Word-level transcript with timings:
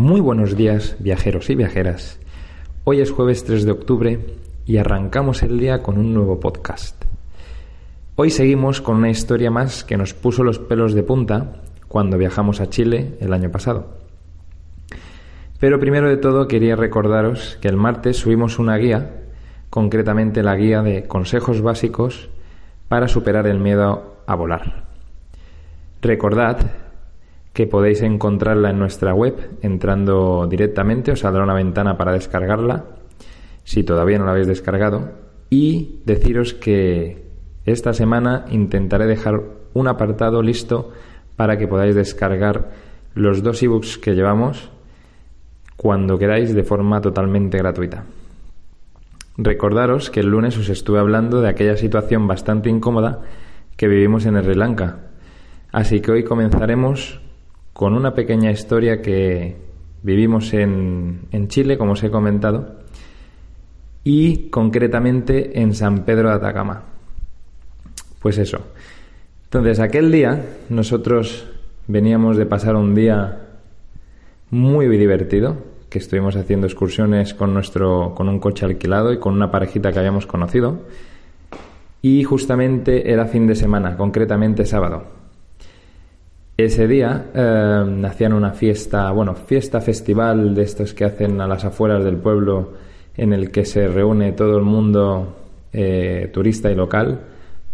Muy 0.00 0.22
buenos 0.22 0.56
días, 0.56 0.96
viajeros 0.98 1.50
y 1.50 1.54
viajeras. 1.54 2.18
Hoy 2.84 3.02
es 3.02 3.10
jueves 3.10 3.44
3 3.44 3.66
de 3.66 3.70
octubre 3.70 4.18
y 4.64 4.78
arrancamos 4.78 5.42
el 5.42 5.58
día 5.58 5.82
con 5.82 5.98
un 5.98 6.14
nuevo 6.14 6.40
podcast. 6.40 7.04
Hoy 8.16 8.30
seguimos 8.30 8.80
con 8.80 8.96
una 8.96 9.10
historia 9.10 9.50
más 9.50 9.84
que 9.84 9.98
nos 9.98 10.14
puso 10.14 10.42
los 10.42 10.58
pelos 10.58 10.94
de 10.94 11.02
punta 11.02 11.60
cuando 11.86 12.16
viajamos 12.16 12.62
a 12.62 12.70
Chile 12.70 13.18
el 13.20 13.34
año 13.34 13.50
pasado. 13.50 13.98
Pero 15.58 15.78
primero 15.78 16.08
de 16.08 16.16
todo 16.16 16.48
quería 16.48 16.76
recordaros 16.76 17.58
que 17.60 17.68
el 17.68 17.76
martes 17.76 18.16
subimos 18.16 18.58
una 18.58 18.78
guía, 18.78 19.24
concretamente 19.68 20.42
la 20.42 20.56
guía 20.56 20.80
de 20.80 21.06
consejos 21.06 21.60
básicos 21.60 22.30
para 22.88 23.06
superar 23.06 23.46
el 23.46 23.60
miedo 23.60 24.16
a 24.26 24.34
volar. 24.34 24.86
Recordad 26.00 26.89
que 27.52 27.66
podéis 27.66 28.02
encontrarla 28.02 28.70
en 28.70 28.78
nuestra 28.78 29.14
web 29.14 29.58
entrando 29.62 30.46
directamente, 30.48 31.12
os 31.12 31.20
saldrá 31.20 31.42
una 31.42 31.54
ventana 31.54 31.96
para 31.96 32.12
descargarla, 32.12 32.84
si 33.64 33.82
todavía 33.82 34.18
no 34.18 34.24
la 34.24 34.32
habéis 34.32 34.46
descargado, 34.46 35.10
y 35.50 36.00
deciros 36.04 36.54
que 36.54 37.26
esta 37.64 37.92
semana 37.92 38.46
intentaré 38.50 39.06
dejar 39.06 39.42
un 39.74 39.88
apartado 39.88 40.42
listo 40.42 40.92
para 41.36 41.58
que 41.58 41.66
podáis 41.66 41.94
descargar 41.94 42.70
los 43.14 43.42
dos 43.42 43.62
ebooks 43.62 43.98
que 43.98 44.14
llevamos 44.14 44.70
cuando 45.76 46.18
queráis 46.18 46.54
de 46.54 46.62
forma 46.62 47.00
totalmente 47.00 47.58
gratuita. 47.58 48.04
Recordaros 49.36 50.10
que 50.10 50.20
el 50.20 50.26
lunes 50.26 50.58
os 50.58 50.68
estuve 50.68 50.98
hablando 50.98 51.40
de 51.40 51.48
aquella 51.48 51.76
situación 51.76 52.28
bastante 52.28 52.68
incómoda 52.68 53.22
que 53.76 53.88
vivimos 53.88 54.26
en 54.26 54.40
Sri 54.42 54.54
Lanka. 54.54 54.98
Así 55.72 56.00
que 56.00 56.12
hoy 56.12 56.24
comenzaremos 56.24 57.20
con 57.72 57.94
una 57.94 58.14
pequeña 58.14 58.50
historia 58.50 59.00
que 59.00 59.56
vivimos 60.02 60.52
en, 60.54 61.22
en 61.30 61.48
Chile, 61.48 61.78
como 61.78 61.92
os 61.92 62.02
he 62.02 62.10
comentado, 62.10 62.80
y 64.04 64.48
concretamente 64.48 65.60
en 65.60 65.74
San 65.74 66.04
Pedro 66.04 66.28
de 66.30 66.36
Atacama. 66.36 66.84
Pues 68.20 68.38
eso. 68.38 68.58
Entonces, 69.44 69.80
aquel 69.80 70.12
día 70.12 70.44
nosotros 70.68 71.46
veníamos 71.86 72.36
de 72.36 72.46
pasar 72.46 72.76
un 72.76 72.94
día 72.94 73.48
muy 74.50 74.86
divertido, 74.88 75.56
que 75.88 75.98
estuvimos 75.98 76.36
haciendo 76.36 76.66
excursiones 76.66 77.34
con 77.34 77.52
nuestro 77.52 78.14
con 78.14 78.28
un 78.28 78.38
coche 78.38 78.64
alquilado 78.64 79.12
y 79.12 79.18
con 79.18 79.34
una 79.34 79.50
parejita 79.50 79.92
que 79.92 79.98
habíamos 79.98 80.26
conocido. 80.26 80.82
Y 82.02 82.22
justamente 82.24 83.12
era 83.12 83.26
fin 83.26 83.46
de 83.46 83.54
semana, 83.54 83.96
concretamente 83.96 84.64
sábado. 84.64 85.19
Ese 86.64 86.86
día 86.86 87.30
eh, 87.34 88.02
hacían 88.04 88.34
una 88.34 88.52
fiesta, 88.52 89.10
bueno, 89.12 89.34
fiesta 89.34 89.80
festival 89.80 90.54
de 90.54 90.62
estos 90.62 90.92
que 90.92 91.06
hacen 91.06 91.40
a 91.40 91.46
las 91.46 91.64
afueras 91.64 92.04
del 92.04 92.18
pueblo, 92.18 92.74
en 93.16 93.32
el 93.32 93.50
que 93.50 93.64
se 93.64 93.88
reúne 93.88 94.32
todo 94.32 94.58
el 94.58 94.64
mundo 94.64 95.36
eh, 95.72 96.28
turista 96.30 96.70
y 96.70 96.74
local, 96.74 97.18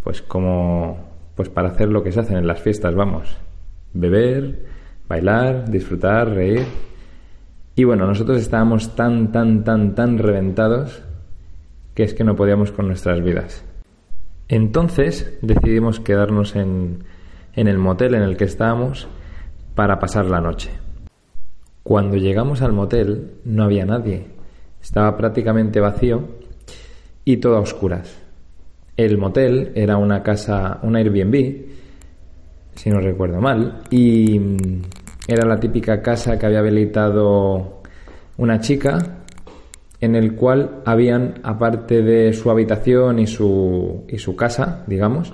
pues 0.04 0.22
como, 0.22 0.98
pues 1.34 1.48
para 1.48 1.70
hacer 1.70 1.88
lo 1.88 2.04
que 2.04 2.12
se 2.12 2.20
hacen 2.20 2.36
en 2.36 2.46
las 2.46 2.60
fiestas, 2.60 2.94
vamos, 2.94 3.36
beber, 3.92 4.64
bailar, 5.08 5.68
disfrutar, 5.68 6.30
reír. 6.30 6.62
Y 7.74 7.82
bueno, 7.82 8.06
nosotros 8.06 8.40
estábamos 8.40 8.94
tan, 8.94 9.32
tan, 9.32 9.64
tan, 9.64 9.96
tan 9.96 10.16
reventados 10.16 11.02
que 11.92 12.04
es 12.04 12.14
que 12.14 12.22
no 12.22 12.36
podíamos 12.36 12.70
con 12.70 12.86
nuestras 12.86 13.20
vidas. 13.20 13.64
Entonces 14.46 15.36
decidimos 15.42 15.98
quedarnos 15.98 16.54
en, 16.54 17.02
en 17.56 17.68
el 17.68 17.78
motel 17.78 18.14
en 18.14 18.22
el 18.22 18.36
que 18.36 18.44
estábamos 18.44 19.08
para 19.74 19.98
pasar 19.98 20.26
la 20.26 20.40
noche. 20.40 20.70
Cuando 21.82 22.16
llegamos 22.16 22.62
al 22.62 22.72
motel 22.72 23.32
no 23.44 23.64
había 23.64 23.86
nadie, 23.86 24.26
estaba 24.82 25.16
prácticamente 25.16 25.80
vacío 25.80 26.22
y 27.24 27.38
todo 27.38 27.56
a 27.56 27.60
oscuras. 27.60 28.22
El 28.96 29.18
motel 29.18 29.72
era 29.74 29.96
una 29.96 30.22
casa, 30.22 30.78
una 30.82 31.00
Airbnb, 31.00 31.66
si 32.74 32.90
no 32.90 33.00
recuerdo 33.00 33.40
mal, 33.40 33.82
y 33.90 34.38
mm, 34.38 34.82
era 35.28 35.46
la 35.46 35.58
típica 35.58 36.02
casa 36.02 36.38
que 36.38 36.46
había 36.46 36.60
habilitado 36.60 37.82
una 38.36 38.60
chica 38.60 38.98
en 40.00 40.14
el 40.14 40.34
cual 40.34 40.82
habían, 40.84 41.40
aparte 41.42 42.02
de 42.02 42.32
su 42.32 42.50
habitación 42.50 43.18
y 43.18 43.26
su, 43.26 44.04
y 44.08 44.18
su 44.18 44.36
casa, 44.36 44.84
digamos, 44.86 45.32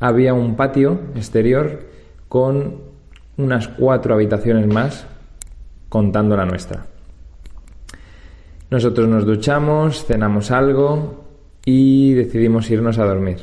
había 0.00 0.34
un 0.34 0.56
patio 0.56 1.00
exterior 1.14 1.86
con 2.28 2.82
unas 3.36 3.68
cuatro 3.68 4.14
habitaciones 4.14 4.66
más 4.66 5.06
contando 5.88 6.36
la 6.36 6.44
nuestra. 6.44 6.86
Nosotros 8.70 9.08
nos 9.08 9.24
duchamos, 9.24 10.04
cenamos 10.04 10.50
algo 10.50 11.24
y 11.64 12.12
decidimos 12.14 12.70
irnos 12.70 12.98
a 12.98 13.04
dormir. 13.04 13.38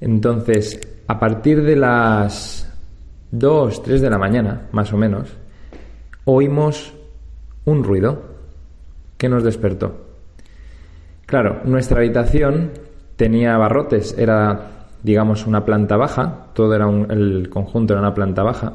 Entonces, 0.00 0.80
a 1.06 1.18
partir 1.18 1.62
de 1.62 1.76
las 1.76 2.70
2, 3.32 3.82
3 3.82 4.00
de 4.00 4.10
la 4.10 4.18
mañana, 4.18 4.68
más 4.72 4.92
o 4.92 4.96
menos, 4.96 5.28
oímos 6.24 6.94
un 7.64 7.84
ruido 7.84 8.22
que 9.16 9.28
nos 9.28 9.44
despertó. 9.44 10.06
Claro, 11.26 11.60
nuestra 11.64 11.98
habitación 11.98 12.72
tenía 13.16 13.56
barrotes, 13.56 14.16
era 14.18 14.79
digamos, 15.02 15.46
una 15.46 15.64
planta 15.64 15.96
baja, 15.96 16.46
todo 16.54 16.74
era 16.74 16.88
el 16.88 17.48
conjunto 17.48 17.94
era 17.94 18.02
una 18.02 18.14
planta 18.14 18.42
baja, 18.42 18.74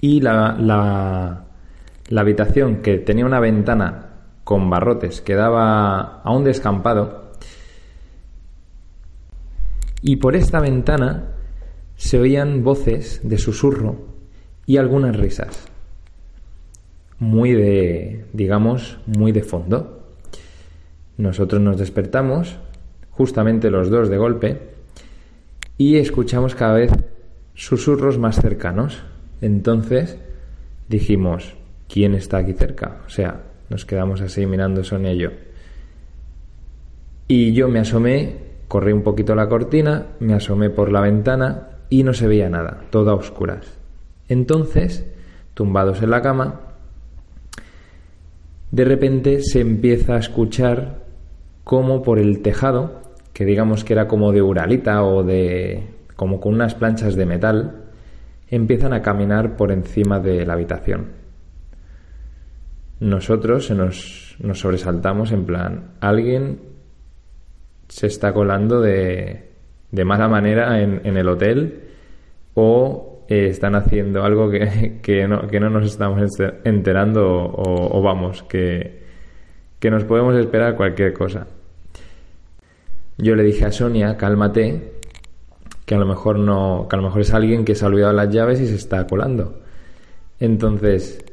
y 0.00 0.20
la, 0.20 0.56
la, 0.58 1.44
la, 2.08 2.20
habitación 2.20 2.82
que 2.82 2.98
tenía 2.98 3.26
una 3.26 3.40
ventana 3.40 4.06
con 4.44 4.70
barrotes 4.70 5.20
que 5.20 5.34
daba 5.34 6.20
a 6.22 6.30
un 6.30 6.44
descampado, 6.44 7.32
y 10.02 10.16
por 10.16 10.36
esta 10.36 10.60
ventana 10.60 11.24
se 11.96 12.18
oían 12.20 12.62
voces 12.62 13.20
de 13.24 13.38
susurro 13.38 13.96
y 14.66 14.76
algunas 14.76 15.16
risas, 15.16 15.66
muy 17.18 17.52
de, 17.52 18.26
digamos, 18.32 18.98
muy 19.06 19.32
de 19.32 19.42
fondo. 19.42 20.04
Nosotros 21.16 21.60
nos 21.60 21.78
despertamos, 21.78 22.58
justamente 23.10 23.70
los 23.70 23.90
dos 23.90 24.08
de 24.08 24.16
golpe, 24.16 24.77
y 25.78 25.96
escuchamos 25.96 26.56
cada 26.56 26.74
vez 26.74 26.92
susurros 27.54 28.18
más 28.18 28.40
cercanos. 28.40 29.02
Entonces 29.40 30.18
dijimos, 30.88 31.54
¿quién 31.88 32.14
está 32.14 32.38
aquí 32.38 32.52
cerca? 32.52 32.98
O 33.06 33.08
sea, 33.08 33.42
nos 33.70 33.86
quedamos 33.86 34.20
así 34.20 34.44
mirando 34.44 34.82
Sonia 34.82 35.12
y 35.12 35.18
yo. 35.18 35.30
Y 37.28 37.52
yo 37.52 37.68
me 37.68 37.78
asomé, 37.78 38.36
corrí 38.66 38.92
un 38.92 39.02
poquito 39.02 39.34
la 39.34 39.48
cortina, 39.48 40.06
me 40.18 40.34
asomé 40.34 40.70
por 40.70 40.90
la 40.90 41.00
ventana 41.00 41.68
y 41.88 42.02
no 42.02 42.12
se 42.12 42.26
veía 42.26 42.50
nada, 42.50 42.84
todo 42.90 43.10
a 43.10 43.14
oscuras. 43.14 43.66
Entonces, 44.28 45.06
tumbados 45.54 46.02
en 46.02 46.10
la 46.10 46.22
cama, 46.22 46.60
de 48.70 48.84
repente 48.84 49.42
se 49.42 49.60
empieza 49.60 50.16
a 50.16 50.18
escuchar 50.18 51.06
como 51.64 52.02
por 52.02 52.18
el 52.18 52.40
tejado 52.40 53.07
que 53.38 53.44
digamos 53.44 53.84
que 53.84 53.92
era 53.92 54.08
como 54.08 54.32
de 54.32 54.42
uralita 54.42 55.04
o 55.04 55.22
de 55.22 55.84
como 56.16 56.40
con 56.40 56.54
unas 56.54 56.74
planchas 56.74 57.14
de 57.14 57.24
metal, 57.24 57.84
empiezan 58.50 58.92
a 58.92 59.00
caminar 59.00 59.54
por 59.54 59.70
encima 59.70 60.18
de 60.18 60.44
la 60.44 60.54
habitación. 60.54 61.12
Nosotros 62.98 63.66
se 63.66 63.76
nos, 63.76 64.34
nos 64.40 64.58
sobresaltamos 64.58 65.30
en 65.30 65.44
plan, 65.44 65.92
alguien 66.00 66.62
se 67.86 68.08
está 68.08 68.32
colando 68.32 68.80
de, 68.80 69.50
de 69.92 70.04
mala 70.04 70.26
manera 70.26 70.82
en, 70.82 71.16
el 71.16 71.28
hotel 71.28 71.84
o 72.54 73.24
eh, 73.28 73.46
están 73.50 73.76
haciendo 73.76 74.24
algo 74.24 74.50
que, 74.50 74.98
que, 75.00 75.28
no, 75.28 75.46
que, 75.46 75.60
no, 75.60 75.70
nos 75.70 75.86
estamos 75.86 76.20
enterando 76.64 77.24
o, 77.24 77.98
o 77.98 78.02
vamos, 78.02 78.42
que, 78.42 78.98
que 79.78 79.92
nos 79.92 80.02
podemos 80.02 80.36
esperar 80.36 80.74
cualquier 80.74 81.12
cosa. 81.12 81.46
Yo 83.18 83.34
le 83.34 83.42
dije 83.42 83.64
a 83.64 83.72
Sonia, 83.72 84.16
cálmate, 84.16 84.92
que 85.84 85.94
a 85.94 85.98
lo 85.98 86.06
mejor 86.06 86.38
no, 86.38 86.86
que 86.88 86.96
a 86.96 86.98
lo 86.98 87.04
mejor 87.04 87.22
es 87.22 87.34
alguien 87.34 87.64
que 87.64 87.74
se 87.74 87.84
ha 87.84 87.88
olvidado 87.88 88.12
las 88.12 88.30
llaves 88.30 88.60
y 88.60 88.66
se 88.66 88.76
está 88.76 89.06
colando. 89.06 89.60
Entonces, 90.38 91.24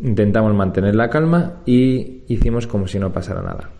intentamos 0.00 0.52
mantener 0.54 0.96
la 0.96 1.08
calma 1.08 1.62
y 1.64 2.24
hicimos 2.26 2.66
como 2.66 2.88
si 2.88 2.98
no 2.98 3.12
pasara 3.12 3.40
nada. 3.40 3.70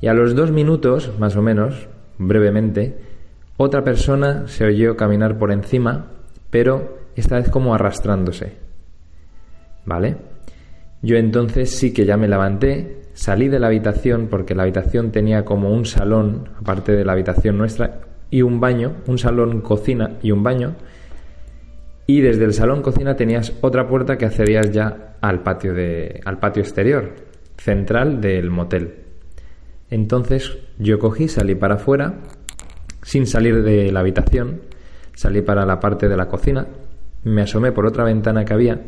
Y 0.00 0.08
a 0.08 0.14
los 0.14 0.34
dos 0.34 0.50
minutos, 0.50 1.12
más 1.18 1.36
o 1.36 1.42
menos, 1.42 1.86
brevemente, 2.18 2.98
otra 3.56 3.84
persona 3.84 4.48
se 4.48 4.64
oyó 4.64 4.96
caminar 4.96 5.38
por 5.38 5.52
encima, 5.52 6.06
pero 6.50 6.98
esta 7.14 7.36
vez 7.36 7.48
como 7.48 7.74
arrastrándose. 7.74 8.54
¿Vale? 9.84 10.16
Yo 11.02 11.16
entonces 11.16 11.70
sí 11.70 11.92
que 11.92 12.06
ya 12.06 12.16
me 12.16 12.26
levanté, 12.26 13.03
Salí 13.14 13.48
de 13.48 13.60
la 13.60 13.68
habitación 13.68 14.26
porque 14.28 14.56
la 14.56 14.64
habitación 14.64 15.12
tenía 15.12 15.44
como 15.44 15.72
un 15.72 15.86
salón, 15.86 16.48
aparte 16.60 16.92
de 16.92 17.04
la 17.04 17.12
habitación 17.12 17.56
nuestra, 17.56 18.00
y 18.28 18.42
un 18.42 18.58
baño, 18.58 18.96
un 19.06 19.18
salón, 19.18 19.60
cocina 19.60 20.18
y 20.20 20.32
un 20.32 20.42
baño. 20.42 20.74
y 22.06 22.20
desde 22.20 22.44
el 22.44 22.52
salón 22.52 22.82
cocina 22.82 23.16
tenías 23.16 23.54
otra 23.62 23.88
puerta 23.88 24.18
que 24.18 24.26
accedías 24.26 24.70
ya 24.70 25.16
al 25.22 25.42
patio 25.42 25.72
de 25.72 26.20
al 26.26 26.38
patio 26.38 26.62
exterior 26.62 27.12
central 27.56 28.20
del 28.20 28.50
motel. 28.50 28.96
Entonces 29.90 30.58
yo 30.78 30.98
cogí, 30.98 31.28
salí 31.28 31.54
para 31.54 31.76
afuera 31.76 32.14
sin 33.02 33.26
salir 33.26 33.62
de 33.62 33.90
la 33.92 34.00
habitación, 34.00 34.62
salí 35.14 35.40
para 35.40 35.64
la 35.64 35.80
parte 35.80 36.08
de 36.08 36.16
la 36.16 36.28
cocina, 36.28 36.66
me 37.22 37.42
asomé 37.42 37.72
por 37.72 37.86
otra 37.86 38.04
ventana 38.04 38.44
que 38.44 38.52
había 38.52 38.82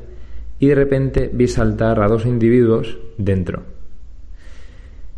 y 0.59 0.67
de 0.67 0.75
repente 0.75 1.31
vi 1.33 1.47
saltar 1.47 2.03
a 2.03 2.09
dos 2.09 2.27
individuos 2.27 2.99
dentro. 3.17 3.76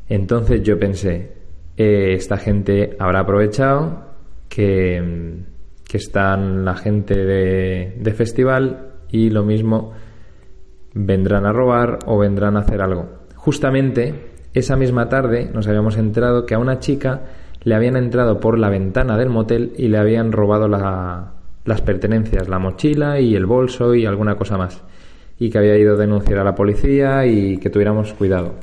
Entonces 0.09 0.63
yo 0.63 0.79
pensé, 0.79 1.33
eh, 1.77 2.15
esta 2.15 2.37
gente 2.37 2.97
habrá 2.99 3.21
aprovechado 3.21 4.07
que, 4.49 5.43
que 5.87 5.97
están 5.97 6.65
la 6.65 6.75
gente 6.75 7.15
de, 7.15 7.95
de 7.99 8.13
festival 8.13 8.93
y 9.11 9.31
lo 9.31 9.45
mismo 9.45 9.93
vendrán 10.95 11.47
a 11.47 11.53
robar 11.53 11.99
o 12.07 12.19
vendrán 12.19 12.57
a 12.57 12.61
hacer 12.61 12.81
algo. 12.81 13.19
Justamente 13.37 14.15
esa 14.55 14.77
misma 14.77 15.09
tarde 15.09 15.51
nos 15.53 15.69
habíamos 15.69 15.97
enterado 15.97 16.47
que 16.47 16.55
a 16.55 16.59
una 16.59 16.79
chica 16.79 17.23
le 17.63 17.75
habían 17.75 17.97
entrado 17.97 18.41
por 18.41 18.59
la 18.59 18.71
ventana 18.71 19.17
del 19.17 19.29
motel 19.29 19.73
y 19.77 19.89
le 19.89 19.99
habían 19.99 20.33
robado 20.33 20.69
las 20.69 21.81
pertenencias, 21.83 22.49
la 22.49 22.59
mochila 22.59 23.21
y 23.21 23.35
el 23.35 23.47
bolso 23.47 23.95
y 23.95 24.07
alguna 24.07 24.37
cosa 24.37 24.57
más. 24.57 24.83
Y 25.39 25.51
que 25.51 25.59
había 25.59 25.77
ido 25.77 25.95
a 25.95 25.99
denunciar 25.99 26.39
a 26.39 26.45
la 26.45 26.55
policía 26.55 27.27
y 27.27 27.59
que 27.59 27.71
tuviéramos 27.71 28.13
cuidado. 28.15 28.55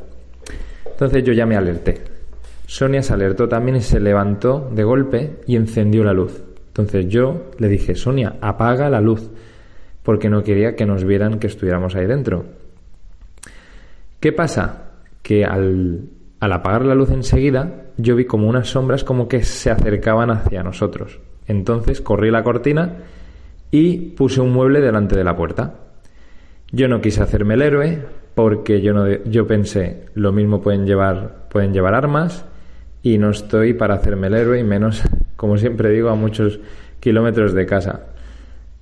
Entonces 0.95 1.25
yo 1.25 1.33
ya 1.33 1.45
me 1.45 1.57
alerté. 1.57 2.01
Sonia 2.67 3.03
se 3.03 3.13
alertó 3.13 3.49
también 3.49 3.75
y 3.75 3.81
se 3.81 3.99
levantó 3.99 4.71
de 4.73 4.85
golpe 4.85 5.41
y 5.45 5.57
encendió 5.57 6.05
la 6.05 6.13
luz. 6.13 6.41
Entonces 6.67 7.09
yo 7.09 7.51
le 7.57 7.67
dije, 7.67 7.95
Sonia, 7.95 8.37
apaga 8.39 8.89
la 8.89 9.01
luz, 9.01 9.29
porque 10.03 10.29
no 10.29 10.41
quería 10.41 10.73
que 10.77 10.85
nos 10.85 11.03
vieran 11.03 11.37
que 11.37 11.47
estuviéramos 11.47 11.95
ahí 11.95 12.05
dentro. 12.05 12.45
¿Qué 14.21 14.31
pasa? 14.31 14.91
Que 15.21 15.43
al, 15.43 16.07
al 16.39 16.53
apagar 16.53 16.85
la 16.85 16.95
luz 16.95 17.11
enseguida, 17.11 17.87
yo 17.97 18.15
vi 18.15 18.23
como 18.23 18.47
unas 18.47 18.69
sombras 18.69 19.03
como 19.03 19.27
que 19.27 19.43
se 19.43 19.71
acercaban 19.71 20.31
hacia 20.31 20.63
nosotros. 20.63 21.19
Entonces 21.45 21.99
corrí 21.99 22.31
la 22.31 22.43
cortina 22.43 22.99
y 23.69 23.97
puse 24.11 24.39
un 24.39 24.53
mueble 24.53 24.79
delante 24.79 25.17
de 25.17 25.25
la 25.25 25.35
puerta. 25.35 25.75
Yo 26.71 26.87
no 26.87 27.01
quise 27.01 27.21
hacerme 27.21 27.55
el 27.55 27.63
héroe 27.63 28.24
porque 28.35 28.81
yo, 28.81 28.93
no, 28.93 29.07
yo 29.07 29.47
pensé, 29.47 30.07
lo 30.13 30.33
mismo 30.33 30.61
pueden 30.61 30.85
llevar, 30.85 31.47
pueden 31.49 31.73
llevar 31.73 31.95
armas 31.95 32.45
y 33.01 33.17
no 33.17 33.29
estoy 33.29 33.73
para 33.73 33.95
hacerme 33.95 34.27
el 34.27 34.35
héroe 34.35 34.59
y 34.59 34.63
menos, 34.63 35.01
como 35.37 35.57
siempre 35.57 35.89
digo, 35.89 36.09
a 36.09 36.15
muchos 36.15 36.59
kilómetros 36.99 37.53
de 37.53 37.65
casa. 37.65 38.07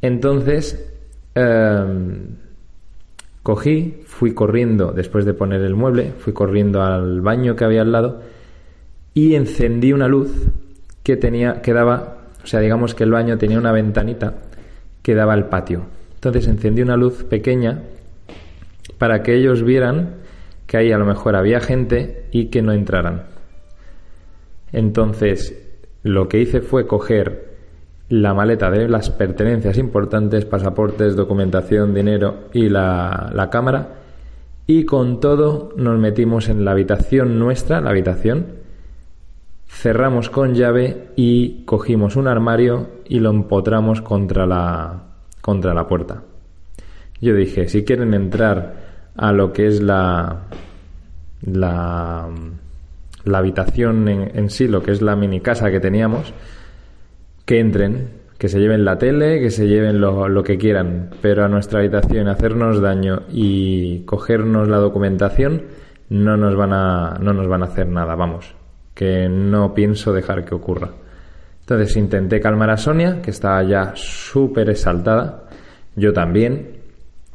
Entonces, 0.01 0.91
em, 1.35 2.37
cogí, 3.43 4.01
fui 4.05 4.33
corriendo, 4.33 4.91
después 4.91 5.23
de 5.23 5.35
poner 5.35 5.61
el 5.61 5.75
mueble, 5.75 6.13
fui 6.17 6.33
corriendo 6.33 6.81
al 6.81 7.21
baño 7.21 7.55
que 7.55 7.63
había 7.63 7.81
al 7.81 7.91
lado 7.91 8.21
y 9.13 9.35
encendí 9.35 9.93
una 9.93 10.07
luz 10.07 10.31
que 11.03 11.15
tenía 11.15 11.61
que 11.61 11.73
daba, 11.73 12.17
o 12.43 12.47
sea, 12.47 12.59
digamos 12.59 12.95
que 12.95 13.03
el 13.03 13.11
baño 13.11 13.37
tenía 13.37 13.59
una 13.59 13.71
ventanita 13.71 14.33
que 15.03 15.13
daba 15.13 15.33
al 15.33 15.49
patio. 15.49 15.83
Entonces 16.15 16.47
encendí 16.47 16.81
una 16.81 16.95
luz 16.97 17.23
pequeña 17.25 17.83
para 19.03 19.21
que 19.21 19.35
ellos 19.35 19.63
vieran 19.63 20.21
que 20.65 20.77
ahí 20.77 20.93
a 20.93 20.97
lo 20.97 21.03
mejor 21.03 21.35
había 21.35 21.59
gente 21.59 22.29
y 22.31 22.45
que 22.45 22.61
no 22.61 22.71
entraran. 22.71 23.23
Entonces, 24.71 25.61
lo 26.03 26.29
que 26.29 26.39
hice 26.39 26.61
fue 26.61 26.87
coger 26.87 27.53
la 28.07 28.33
maleta 28.33 28.71
de 28.71 28.87
las 28.87 29.09
pertenencias 29.09 29.77
importantes, 29.77 30.45
pasaportes, 30.45 31.17
documentación, 31.17 31.93
dinero 31.93 32.45
y 32.53 32.69
la, 32.69 33.29
la 33.33 33.49
cámara, 33.49 33.95
y 34.67 34.85
con 34.85 35.19
todo 35.19 35.73
nos 35.75 35.99
metimos 35.99 36.47
en 36.47 36.63
la 36.63 36.71
habitación 36.71 37.37
nuestra, 37.37 37.81
la 37.81 37.89
habitación, 37.89 38.45
cerramos 39.67 40.29
con 40.29 40.53
llave 40.53 41.09
y 41.17 41.65
cogimos 41.65 42.15
un 42.15 42.29
armario 42.29 42.87
y 43.05 43.19
lo 43.19 43.31
empotramos 43.31 44.01
contra 44.01 44.45
la, 44.45 45.07
contra 45.41 45.73
la 45.73 45.87
puerta. 45.87 46.23
Yo 47.19 47.35
dije, 47.35 47.67
si 47.67 47.83
quieren 47.83 48.13
entrar 48.13 48.92
a 49.15 49.31
lo 49.31 49.53
que 49.53 49.67
es 49.67 49.81
la, 49.81 50.41
la, 51.41 52.29
la 53.23 53.37
habitación 53.37 54.07
en, 54.07 54.49
sí, 54.49 54.67
lo 54.67 54.83
que 54.83 54.91
es 54.91 55.01
la 55.01 55.15
mini 55.15 55.39
casa 55.41 55.71
que 55.71 55.79
teníamos, 55.79 56.33
que 57.45 57.59
entren, 57.59 58.09
que 58.37 58.49
se 58.49 58.59
lleven 58.59 58.85
la 58.85 58.97
tele, 58.97 59.39
que 59.39 59.51
se 59.51 59.67
lleven 59.67 60.01
lo, 60.01 60.27
lo, 60.27 60.43
que 60.43 60.57
quieran, 60.57 61.11
pero 61.21 61.45
a 61.45 61.47
nuestra 61.47 61.79
habitación 61.79 62.27
hacernos 62.27 62.81
daño 62.81 63.23
y 63.29 63.99
cogernos 64.05 64.67
la 64.67 64.77
documentación 64.77 65.63
no 66.09 66.37
nos 66.37 66.55
van 66.55 66.73
a, 66.73 67.17
no 67.19 67.33
nos 67.33 67.47
van 67.47 67.63
a 67.63 67.67
hacer 67.67 67.87
nada, 67.87 68.15
vamos 68.15 68.55
que 68.93 69.27
no 69.27 69.73
pienso 69.73 70.13
dejar 70.13 70.45
que 70.45 70.55
ocurra. 70.55 70.89
Entonces 71.61 71.95
intenté 71.97 72.39
calmar 72.39 72.69
a 72.69 72.77
Sonia, 72.77 73.21
que 73.21 73.31
estaba 73.31 73.63
ya 73.63 73.93
súper 73.95 74.69
exaltada. 74.69 75.45
Yo 75.95 76.13
también. 76.13 76.82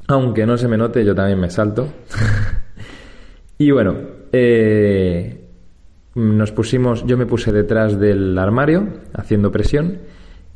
Aunque 0.09 0.47
no 0.47 0.57
se 0.57 0.69
me 0.69 0.79
note, 0.79 1.05
yo 1.05 1.15
también 1.15 1.39
me 1.39 1.51
salto. 1.51 1.87
y 3.59 3.71
bueno, 3.71 3.95
eh, 4.33 5.45
nos 6.15 6.51
pusimos, 6.51 7.05
yo 7.07 7.19
me 7.19 7.27
puse 7.27 7.53
detrás 7.53 8.01
del 8.01 8.39
armario, 8.39 8.89
haciendo 9.13 9.53
presión, 9.53 9.99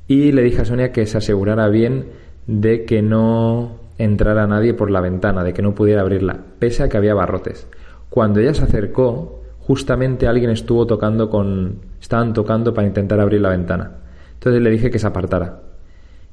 y 0.08 0.32
le 0.32 0.43
dije 0.43 0.62
a 0.62 0.64
Sonia 0.64 0.90
que 0.90 1.04
se 1.04 1.19
asegurara 1.19 1.69
bien 1.69 2.06
de 2.46 2.87
que 2.87 3.02
no 3.02 3.76
entrara 3.99 4.46
nadie 4.46 4.72
por 4.72 4.90
la 4.90 5.02
ventana, 5.02 5.44
de 5.44 5.52
que 5.52 5.60
no 5.60 5.75
pudiera 5.75 6.00
abrirla, 6.00 6.38
pese 6.58 6.82
a 6.82 6.88
que 6.88 6.96
había 6.96 7.12
barrotes. 7.12 7.69
Cuando 8.08 8.40
ella 8.40 8.54
se 8.54 8.64
acercó, 8.64 9.43
justamente 9.58 10.26
alguien 10.26 10.50
estuvo 10.50 10.87
tocando 10.87 11.28
con... 11.28 11.81
estaban 12.00 12.32
tocando 12.32 12.72
para 12.72 12.88
intentar 12.88 13.20
abrir 13.20 13.43
la 13.43 13.50
ventana. 13.50 13.99
Entonces 14.32 14.62
le 14.62 14.70
dije 14.70 14.90
que 14.90 14.99
se 14.99 15.06
apartara 15.06 15.60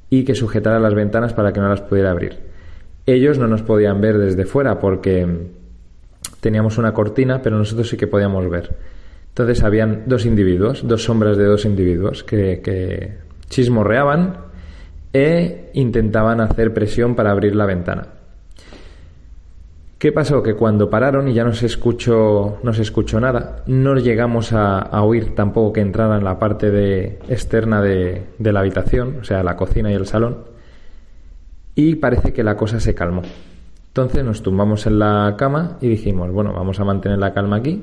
y 0.08 0.24
que 0.24 0.34
sujetara 0.34 0.80
las 0.80 0.94
ventanas 0.94 1.34
para 1.34 1.52
que 1.52 1.60
no 1.60 1.68
las 1.68 1.82
pudiera 1.82 2.10
abrir. 2.10 2.49
Ellos 3.10 3.38
no 3.38 3.48
nos 3.48 3.62
podían 3.62 4.00
ver 4.00 4.18
desde 4.18 4.44
fuera 4.44 4.78
porque 4.78 5.26
teníamos 6.40 6.78
una 6.78 6.94
cortina, 6.94 7.42
pero 7.42 7.58
nosotros 7.58 7.88
sí 7.88 7.96
que 7.96 8.06
podíamos 8.06 8.48
ver. 8.48 8.76
Entonces 9.30 9.64
habían 9.64 10.04
dos 10.06 10.26
individuos, 10.26 10.86
dos 10.86 11.02
sombras 11.02 11.36
de 11.36 11.44
dos 11.44 11.64
individuos 11.64 12.22
que, 12.22 13.18
chismorreaban 13.48 14.36
e 15.12 15.70
intentaban 15.74 16.40
hacer 16.40 16.72
presión 16.72 17.16
para 17.16 17.32
abrir 17.32 17.56
la 17.56 17.66
ventana. 17.66 18.06
¿Qué 19.98 20.12
pasó? 20.12 20.40
Que 20.40 20.54
cuando 20.54 20.88
pararon 20.88 21.26
y 21.26 21.34
ya 21.34 21.42
no 21.42 21.52
se 21.52 21.66
escuchó, 21.66 22.60
no 22.62 22.72
se 22.72 22.82
escuchó 22.82 23.18
nada, 23.18 23.64
no 23.66 23.96
llegamos 23.96 24.52
a, 24.52 25.02
oír 25.02 25.34
tampoco 25.34 25.72
que 25.72 25.80
entrara 25.80 26.16
en 26.16 26.22
la 26.22 26.38
parte 26.38 26.70
de, 26.70 27.18
externa 27.28 27.82
de, 27.82 28.22
la 28.38 28.60
habitación, 28.60 29.16
o 29.20 29.24
sea, 29.24 29.42
la 29.42 29.56
cocina 29.56 29.90
y 29.90 29.94
el 29.94 30.06
salón, 30.06 30.49
y 31.88 31.94
parece 31.94 32.32
que 32.32 32.44
la 32.44 32.56
cosa 32.56 32.78
se 32.78 32.94
calmó. 32.94 33.22
Entonces 33.88 34.22
nos 34.22 34.42
tumbamos 34.42 34.86
en 34.86 34.98
la 34.98 35.34
cama 35.38 35.78
y 35.80 35.88
dijimos, 35.88 36.30
bueno, 36.30 36.52
vamos 36.52 36.78
a 36.78 36.84
mantener 36.84 37.18
la 37.18 37.32
calma 37.32 37.56
aquí. 37.56 37.82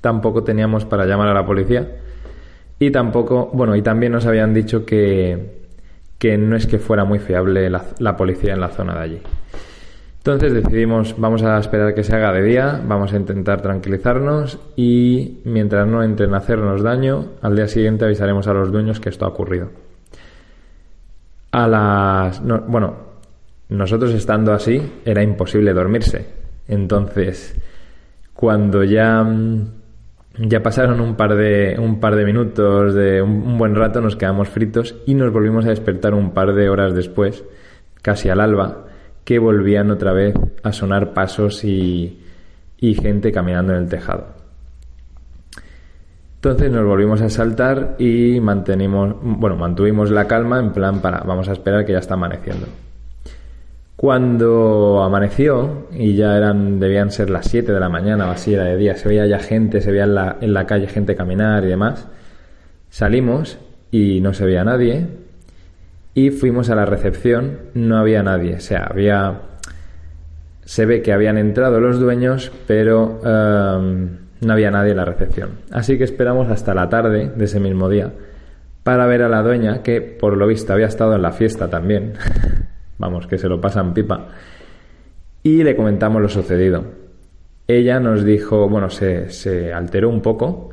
Tampoco 0.00 0.42
teníamos 0.42 0.86
para 0.86 1.04
llamar 1.04 1.28
a 1.28 1.34
la 1.34 1.44
policía 1.44 1.86
y 2.78 2.90
tampoco, 2.90 3.50
bueno, 3.52 3.76
y 3.76 3.82
también 3.82 4.12
nos 4.12 4.24
habían 4.26 4.54
dicho 4.54 4.86
que, 4.86 5.60
que 6.18 6.38
no 6.38 6.56
es 6.56 6.66
que 6.66 6.78
fuera 6.78 7.04
muy 7.04 7.18
fiable 7.18 7.68
la, 7.68 7.84
la 7.98 8.16
policía 8.16 8.54
en 8.54 8.60
la 8.60 8.68
zona 8.68 8.94
de 8.94 9.00
allí. 9.00 9.20
Entonces 10.18 10.54
decidimos, 10.54 11.14
vamos 11.18 11.42
a 11.42 11.58
esperar 11.58 11.94
que 11.94 12.04
se 12.04 12.16
haga 12.16 12.32
de 12.32 12.42
día, 12.42 12.80
vamos 12.86 13.12
a 13.12 13.16
intentar 13.16 13.60
tranquilizarnos 13.60 14.58
y 14.74 15.42
mientras 15.44 15.86
no 15.86 16.02
entren 16.02 16.32
a 16.32 16.38
hacernos 16.38 16.82
daño, 16.82 17.26
al 17.42 17.56
día 17.56 17.68
siguiente 17.68 18.04
avisaremos 18.06 18.48
a 18.48 18.54
los 18.54 18.72
dueños 18.72 19.00
que 19.00 19.10
esto 19.10 19.26
ha 19.26 19.28
ocurrido. 19.28 19.68
A 21.52 21.68
las. 21.68 22.42
bueno, 22.42 22.96
nosotros 23.68 24.12
estando 24.12 24.52
así 24.52 25.00
era 25.04 25.22
imposible 25.22 25.72
dormirse. 25.72 26.26
Entonces, 26.68 27.54
cuando 28.34 28.84
ya, 28.84 29.26
ya 30.38 30.62
pasaron 30.62 31.00
un 31.00 31.14
par 31.16 31.36
de, 31.36 31.76
un 31.78 32.00
par 32.00 32.16
de 32.16 32.24
minutos, 32.24 32.94
de 32.94 33.22
un 33.22 33.56
buen 33.58 33.74
rato, 33.74 34.00
nos 34.00 34.16
quedamos 34.16 34.48
fritos 34.48 34.96
y 35.06 35.14
nos 35.14 35.32
volvimos 35.32 35.64
a 35.66 35.70
despertar 35.70 36.14
un 36.14 36.32
par 36.32 36.54
de 36.54 36.68
horas 36.68 36.94
después, 36.94 37.44
casi 38.02 38.28
al 38.28 38.40
alba 38.40 38.86
que 39.24 39.38
volvían 39.38 39.90
otra 39.90 40.12
vez 40.12 40.34
a 40.62 40.72
sonar 40.72 41.12
pasos 41.14 41.64
y, 41.64 42.18
gente 42.80 43.30
caminando 43.30 43.72
en 43.74 43.82
el 43.82 43.88
tejado. 43.88 44.41
Entonces 46.44 46.72
nos 46.72 46.84
volvimos 46.84 47.22
a 47.22 47.30
saltar 47.30 47.94
y 48.00 48.40
mantenimos, 48.40 49.14
bueno, 49.22 49.54
mantuvimos 49.54 50.10
la 50.10 50.26
calma 50.26 50.58
en 50.58 50.72
plan 50.72 51.00
para, 51.00 51.20
vamos 51.20 51.48
a 51.48 51.52
esperar 51.52 51.86
que 51.86 51.92
ya 51.92 52.00
está 52.00 52.14
amaneciendo. 52.14 52.66
Cuando 53.94 55.04
amaneció 55.04 55.86
y 55.92 56.16
ya 56.16 56.36
eran, 56.36 56.80
debían 56.80 57.12
ser 57.12 57.30
las 57.30 57.46
7 57.46 57.72
de 57.72 57.78
la 57.78 57.88
mañana 57.88 58.26
o 58.26 58.32
así 58.32 58.54
era 58.54 58.64
de 58.64 58.76
día, 58.76 58.96
se 58.96 59.08
veía 59.08 59.24
ya 59.24 59.38
gente, 59.38 59.80
se 59.80 59.92
veía 59.92 60.02
en 60.40 60.52
la, 60.52 60.66
calle 60.66 60.88
gente 60.88 61.14
caminar 61.14 61.62
y 61.62 61.68
demás, 61.68 62.08
salimos 62.90 63.58
y 63.92 64.18
no 64.20 64.34
se 64.34 64.44
veía 64.44 64.64
nadie 64.64 65.06
y 66.12 66.30
fuimos 66.30 66.70
a 66.70 66.74
la 66.74 66.86
recepción, 66.86 67.58
no 67.74 67.98
había 67.98 68.24
nadie, 68.24 68.56
o 68.56 68.60
sea, 68.60 68.88
había... 68.90 69.42
Se 70.64 70.86
ve 70.86 71.02
que 71.02 71.12
habían 71.12 71.38
entrado 71.38 71.78
los 71.78 72.00
dueños, 72.00 72.50
pero 72.66 73.20
em, 73.24 74.21
no 74.42 74.52
había 74.52 74.70
nadie 74.70 74.90
en 74.90 74.96
la 74.96 75.04
recepción. 75.04 75.50
Así 75.70 75.98
que 75.98 76.04
esperamos 76.04 76.50
hasta 76.50 76.74
la 76.74 76.88
tarde 76.88 77.30
de 77.34 77.44
ese 77.44 77.60
mismo 77.60 77.88
día 77.88 78.12
para 78.82 79.06
ver 79.06 79.22
a 79.22 79.28
la 79.28 79.42
dueña, 79.42 79.82
que 79.82 80.00
por 80.00 80.36
lo 80.36 80.46
visto 80.46 80.72
había 80.72 80.86
estado 80.86 81.14
en 81.14 81.22
la 81.22 81.32
fiesta 81.32 81.68
también. 81.68 82.14
Vamos, 82.98 83.26
que 83.26 83.38
se 83.38 83.48
lo 83.48 83.60
pasan 83.60 83.94
pipa. 83.94 84.28
Y 85.42 85.62
le 85.62 85.76
comentamos 85.76 86.20
lo 86.20 86.28
sucedido. 86.28 86.84
Ella 87.66 88.00
nos 88.00 88.24
dijo, 88.24 88.68
bueno, 88.68 88.90
se, 88.90 89.30
se 89.30 89.72
alteró 89.72 90.08
un 90.08 90.20
poco 90.20 90.72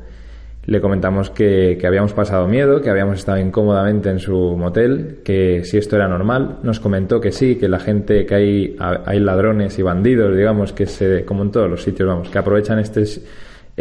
le 0.66 0.80
comentamos 0.80 1.30
que, 1.30 1.78
habíamos 1.84 2.12
pasado 2.12 2.46
miedo, 2.46 2.80
que 2.80 2.90
habíamos 2.90 3.18
estado 3.18 3.38
incómodamente 3.38 4.10
en 4.10 4.18
su 4.18 4.56
motel, 4.56 5.18
que 5.24 5.64
si 5.64 5.78
esto 5.78 5.96
era 5.96 6.06
normal. 6.06 6.58
Nos 6.62 6.80
comentó 6.80 7.20
que 7.20 7.32
sí, 7.32 7.56
que 7.56 7.68
la 7.68 7.78
gente, 7.78 8.26
que 8.26 8.34
hay, 8.34 8.76
hay 8.78 9.18
ladrones 9.20 9.78
y 9.78 9.82
bandidos, 9.82 10.36
digamos, 10.36 10.72
que 10.72 10.86
se, 10.86 11.24
como 11.24 11.42
en 11.42 11.50
todos 11.50 11.68
los 11.68 11.82
sitios, 11.82 12.08
vamos, 12.08 12.28
que 12.28 12.38
aprovechan 12.38 12.78
este, 12.78 13.04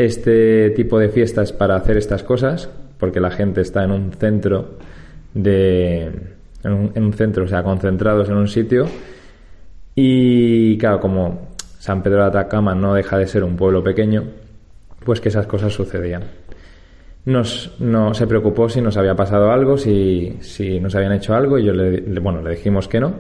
este 0.06 0.72
tipo 0.72 1.00
de 1.00 1.10
fiestas 1.10 1.53
para 1.53 1.75
hacer 1.75 1.98
estas 1.98 2.24
cosas, 2.24 2.70
porque 2.98 3.20
la 3.20 3.32
gente 3.32 3.62
está 3.62 3.84
en 3.84 3.91
un 3.91 4.12
centro 4.12 4.77
de. 5.34 6.12
En 6.63 6.74
un, 6.74 6.91
en 6.94 7.03
un 7.03 7.13
centro, 7.13 7.46
o 7.46 7.48
sea, 7.48 7.63
concentrados 7.63 8.29
en 8.29 8.36
un 8.36 8.48
sitio. 8.48 8.86
Y 9.96 10.77
claro, 10.77 11.00
como 11.00 11.50
San 11.79 12.03
Pedro 12.03 12.22
de 12.22 12.27
Atacama 12.27 12.75
no 12.75 12.94
deja 12.94 13.18
de 13.18 13.27
ser 13.27 13.44
un 13.44 13.56
pueblo 13.56 13.84
pequeño, 13.84 14.24
pues 15.03 15.22
que 15.22 15.29
esas 15.29 15.48
cosas 15.48 15.74
sucedían 15.74 16.24
nos, 17.25 17.75
no, 17.79 18.13
se 18.13 18.27
preocupó 18.27 18.70
si 18.70 18.82
nos 18.82 18.98
había 18.98 19.15
pasado 19.15 19.51
algo, 19.51 19.77
si, 19.77 20.38
si 20.41 20.79
nos 20.79 20.96
habían 20.96 21.13
hecho 21.13 21.34
algo, 21.36 21.58
y 21.58 21.65
yo 21.65 21.74
le, 21.74 22.01
bueno, 22.20 22.41
le 22.41 22.51
dijimos 22.51 22.88
que 22.88 23.00
no, 23.00 23.13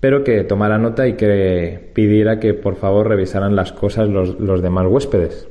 pero 0.00 0.24
que 0.24 0.44
tomara 0.44 0.78
nota 0.78 1.06
y 1.06 1.14
que 1.14 1.90
pidiera 1.92 2.38
que 2.38 2.54
por 2.54 2.76
favor 2.76 3.08
revisaran 3.08 3.56
las 3.56 3.72
cosas 3.72 4.08
los, 4.08 4.38
los 4.40 4.62
demás 4.62 4.86
huéspedes. 4.88 5.48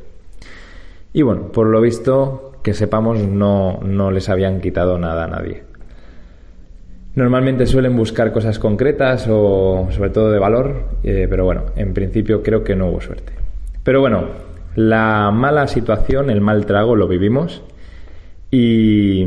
Y 1.15 1.21
bueno, 1.21 1.49
por 1.49 1.67
lo 1.67 1.79
visto, 1.79 2.51
que 2.61 2.73
sepamos, 2.73 3.17
no, 3.19 3.79
no 3.81 4.11
les 4.11 4.27
habían 4.27 4.59
quitado 4.59 4.97
nada 4.99 5.23
a 5.23 5.27
nadie. 5.27 5.63
Normalmente 7.15 7.65
suelen 7.67 7.95
buscar 7.95 8.33
cosas 8.33 8.59
concretas 8.59 9.25
o 9.29 9.87
sobre 9.91 10.09
todo 10.09 10.29
de 10.29 10.39
valor, 10.39 10.89
eh, 11.03 11.25
pero 11.29 11.45
bueno, 11.45 11.67
en 11.77 11.93
principio 11.93 12.43
creo 12.43 12.65
que 12.65 12.75
no 12.75 12.89
hubo 12.89 12.99
suerte. 12.99 13.31
Pero 13.81 14.01
bueno, 14.01 14.25
la 14.75 15.31
mala 15.31 15.67
situación, 15.67 16.29
el 16.29 16.41
mal 16.41 16.65
trago 16.65 16.97
lo 16.97 17.07
vivimos 17.07 17.63
y, 18.51 19.23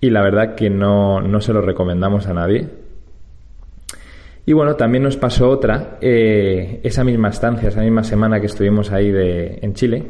y 0.00 0.10
la 0.10 0.22
verdad 0.22 0.54
que 0.54 0.70
no, 0.70 1.20
no, 1.20 1.40
se 1.40 1.52
lo 1.52 1.60
recomendamos 1.60 2.28
a 2.28 2.34
nadie. 2.34 2.68
Y 4.46 4.52
bueno, 4.52 4.76
también 4.76 5.02
nos 5.02 5.16
pasó 5.16 5.50
otra, 5.50 5.98
eh, 6.00 6.78
esa 6.84 7.02
misma 7.02 7.30
estancia, 7.30 7.68
esa 7.68 7.80
misma 7.80 8.04
semana 8.04 8.38
que 8.38 8.46
estuvimos 8.46 8.92
ahí 8.92 9.10
de, 9.10 9.58
en 9.60 9.74
Chile, 9.74 10.04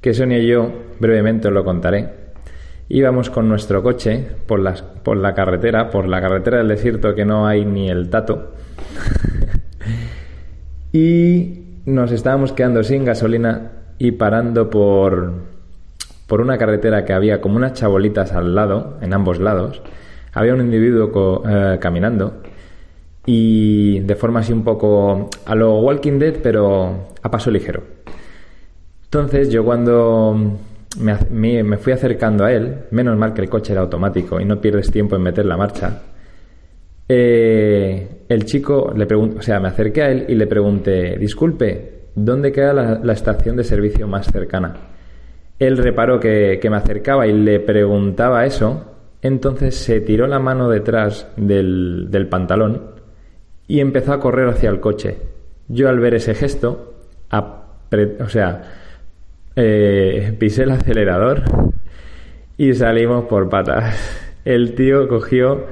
que 0.00 0.14
Sonia 0.14 0.38
y 0.38 0.46
yo 0.46 0.70
brevemente 0.98 1.48
os 1.48 1.54
lo 1.54 1.64
contaré. 1.64 2.08
Íbamos 2.88 3.30
con 3.30 3.48
nuestro 3.48 3.82
coche 3.82 4.26
por, 4.46 4.60
las, 4.60 4.82
por 4.82 5.16
la 5.16 5.34
carretera, 5.34 5.90
por 5.90 6.08
la 6.08 6.20
carretera 6.20 6.58
del 6.58 6.68
desierto 6.68 7.14
que 7.14 7.24
no 7.24 7.46
hay 7.46 7.64
ni 7.64 7.88
el 7.88 8.10
tato. 8.10 8.54
y 10.92 11.60
nos 11.86 12.10
estábamos 12.10 12.52
quedando 12.52 12.82
sin 12.82 13.04
gasolina 13.04 13.72
y 13.98 14.12
parando 14.12 14.70
por, 14.70 15.34
por 16.26 16.40
una 16.40 16.58
carretera 16.58 17.04
que 17.04 17.12
había 17.12 17.40
como 17.40 17.56
unas 17.56 17.74
chabolitas 17.74 18.32
al 18.32 18.54
lado, 18.54 18.98
en 19.02 19.12
ambos 19.12 19.38
lados. 19.38 19.82
Había 20.32 20.54
un 20.54 20.60
individuo 20.60 21.42
eh, 21.46 21.78
caminando 21.80 22.42
y 23.26 24.00
de 24.00 24.16
forma 24.16 24.40
así 24.40 24.52
un 24.52 24.64
poco 24.64 25.28
a 25.44 25.54
lo 25.54 25.80
Walking 25.80 26.18
Dead, 26.18 26.36
pero 26.42 27.08
a 27.22 27.30
paso 27.30 27.50
ligero. 27.50 27.82
Entonces 29.12 29.50
yo 29.50 29.64
cuando 29.64 30.56
me, 31.00 31.64
me, 31.64 31.76
fui 31.78 31.92
acercando 31.92 32.44
a 32.44 32.52
él, 32.52 32.84
menos 32.92 33.18
mal 33.18 33.34
que 33.34 33.40
el 33.40 33.48
coche 33.48 33.72
era 33.72 33.82
automático 33.82 34.40
y 34.40 34.44
no 34.44 34.60
pierdes 34.60 34.88
tiempo 34.92 35.16
en 35.16 35.22
meter 35.22 35.46
la 35.46 35.56
marcha, 35.56 36.00
eh, 37.08 38.24
el 38.28 38.44
chico 38.44 38.92
le 38.96 39.06
preguntó, 39.06 39.38
o 39.38 39.42
sea, 39.42 39.58
me 39.58 39.66
acerqué 39.66 40.02
a 40.02 40.10
él 40.12 40.26
y 40.28 40.36
le 40.36 40.46
pregunté, 40.46 41.18
disculpe, 41.18 42.02
dónde 42.14 42.52
queda 42.52 42.72
la, 42.72 43.12
estación 43.12 43.56
de 43.56 43.64
servicio 43.64 44.06
más 44.06 44.28
cercana. 44.28 44.76
Él 45.58 45.76
reparó 45.76 46.20
que, 46.20 46.60
me 46.70 46.76
acercaba 46.76 47.26
y 47.26 47.32
le 47.32 47.58
preguntaba 47.58 48.46
eso, 48.46 48.94
entonces 49.22 49.74
se 49.74 50.00
tiró 50.02 50.28
la 50.28 50.38
mano 50.38 50.68
detrás 50.68 51.26
del, 51.36 52.28
pantalón 52.30 52.92
y 53.66 53.80
empezó 53.80 54.12
a 54.12 54.20
correr 54.20 54.46
hacia 54.46 54.70
el 54.70 54.78
coche. 54.78 55.18
Yo 55.66 55.88
al 55.88 55.98
ver 55.98 56.14
ese 56.14 56.36
gesto, 56.36 56.94
o 57.32 58.28
sea, 58.28 58.62
eh, 59.56 60.34
pisé 60.38 60.62
el 60.62 60.70
acelerador 60.70 61.42
y 62.56 62.74
salimos 62.74 63.24
por 63.24 63.48
patas. 63.48 63.98
El 64.44 64.74
tío 64.74 65.08
cogió 65.08 65.66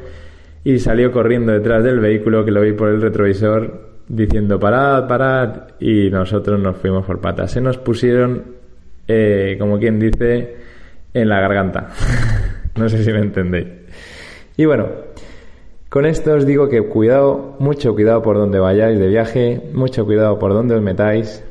y 0.65 0.79
salió 0.79 1.13
corriendo 1.13 1.53
detrás 1.53 1.85
del 1.85 2.01
vehículo 2.01 2.45
que 2.45 2.51
lo 2.51 2.61
vi 2.63 2.73
por 2.73 2.89
el 2.89 3.01
retrovisor 3.01 3.89
diciendo 4.09 4.59
parad, 4.59 5.07
parad 5.07 5.69
y 5.81 6.11
nosotros 6.11 6.61
nos 6.61 6.77
fuimos 6.77 7.05
por 7.05 7.21
patas. 7.21 7.53
Se 7.53 7.61
nos 7.61 7.79
pusieron, 7.79 8.45
eh, 9.07 9.57
como 9.59 9.79
quien 9.79 9.99
dice, 9.99 10.57
en 11.15 11.29
la 11.29 11.41
garganta. 11.41 11.89
no 12.77 12.89
sé 12.89 13.05
si 13.05 13.13
me 13.13 13.21
entendéis. 13.21 13.67
Y 14.57 14.65
bueno, 14.65 14.89
con 15.89 16.05
esto 16.05 16.35
os 16.35 16.45
digo 16.45 16.69
que 16.69 16.83
cuidado, 16.83 17.57
mucho 17.61 17.95
cuidado 17.95 18.23
por 18.23 18.37
donde 18.37 18.59
vayáis 18.59 18.99
de 18.99 19.09
viaje, 19.09 19.61
mucho 19.73 20.05
cuidado 20.05 20.39
por 20.39 20.53
donde 20.53 20.75
os 20.75 20.83
metáis. 20.83 21.45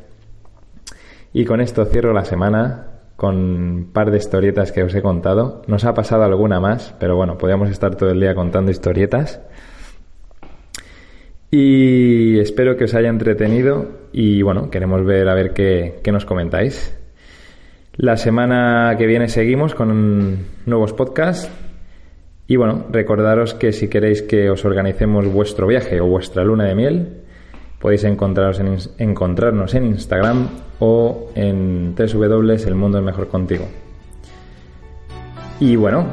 Y 1.38 1.44
con 1.44 1.60
esto 1.60 1.84
cierro 1.84 2.12
la 2.12 2.24
semana 2.24 2.86
con 3.14 3.36
un 3.36 3.92
par 3.92 4.10
de 4.10 4.16
historietas 4.16 4.72
que 4.72 4.82
os 4.82 4.92
he 4.92 5.02
contado. 5.02 5.62
Nos 5.68 5.84
ha 5.84 5.94
pasado 5.94 6.24
alguna 6.24 6.58
más, 6.58 6.96
pero 6.98 7.14
bueno, 7.14 7.38
podríamos 7.38 7.70
estar 7.70 7.94
todo 7.94 8.10
el 8.10 8.18
día 8.18 8.34
contando 8.34 8.72
historietas. 8.72 9.40
Y 11.48 12.40
espero 12.40 12.76
que 12.76 12.86
os 12.86 12.94
haya 12.94 13.08
entretenido 13.08 13.86
y 14.12 14.42
bueno, 14.42 14.68
queremos 14.68 15.04
ver 15.04 15.28
a 15.28 15.34
ver 15.34 15.52
qué, 15.52 16.02
nos 16.10 16.24
comentáis. 16.24 16.98
La 17.94 18.16
semana 18.16 18.96
que 18.98 19.06
viene 19.06 19.28
seguimos 19.28 19.76
con 19.76 20.38
nuevos 20.66 20.92
podcasts. 20.92 21.48
Y 22.48 22.56
bueno, 22.56 22.86
recordaros 22.90 23.54
que 23.54 23.70
si 23.70 23.86
queréis 23.86 24.22
que 24.22 24.50
os 24.50 24.64
organicemos 24.64 25.32
vuestro 25.32 25.68
viaje 25.68 26.00
o 26.00 26.06
vuestra 26.08 26.42
luna 26.42 26.64
de 26.64 26.74
miel, 26.74 27.27
podéis 27.78 28.04
encontrarnos 28.04 29.74
en 29.74 29.86
Instagram 29.86 30.48
o 30.80 31.30
en 31.34 31.94
www 31.94 32.52
El 32.66 32.74
Mundo 32.74 32.98
es 32.98 33.04
Mejor 33.04 33.28
Contigo. 33.28 33.66
Y 35.60 35.76
bueno, 35.76 36.06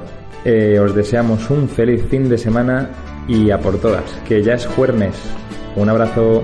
eh, 0.44 0.80
os 0.80 0.96
deseamos 0.96 1.50
un 1.50 1.68
feliz 1.70 2.04
fin 2.10 2.30
de 2.30 2.38
semana 2.38 2.90
y 3.28 3.52
a 3.52 3.60
por 3.60 3.80
todas, 3.80 4.04
que 4.28 4.44
ya 4.44 4.54
es 4.54 4.66
jueves. 4.66 5.16
Un 5.76 5.90
abrazo. 5.90 6.44